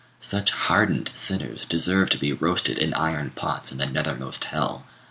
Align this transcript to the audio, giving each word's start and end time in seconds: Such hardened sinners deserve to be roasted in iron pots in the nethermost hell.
Such 0.19 0.49
hardened 0.49 1.11
sinners 1.13 1.63
deserve 1.63 2.09
to 2.09 2.17
be 2.17 2.33
roasted 2.33 2.79
in 2.79 2.91
iron 2.95 3.29
pots 3.35 3.71
in 3.71 3.77
the 3.77 3.85
nethermost 3.85 4.45
hell. 4.45 4.83